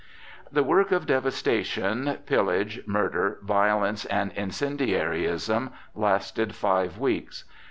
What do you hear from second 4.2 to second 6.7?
incendiarism lasted